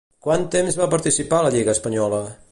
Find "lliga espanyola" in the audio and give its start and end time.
1.57-2.23